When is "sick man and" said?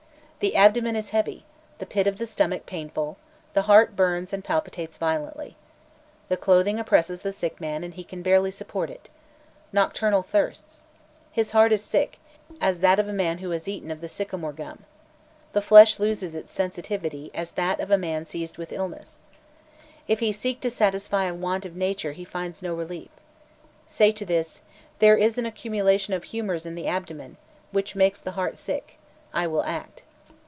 7.31-7.93